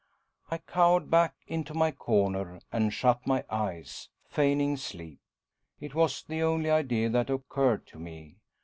[0.49, 5.19] I cowered back into my corner and shut my eyes, feigning sleep.
[5.79, 8.37] It was the only idea that occurred to me.